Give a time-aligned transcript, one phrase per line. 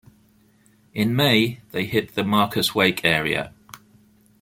[0.95, 3.53] In May they hit the Marcus-Wake area.